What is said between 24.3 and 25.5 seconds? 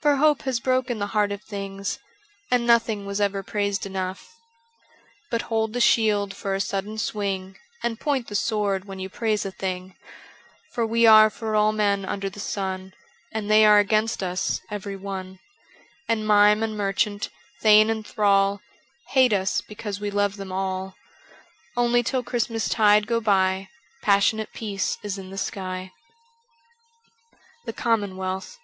peace is in the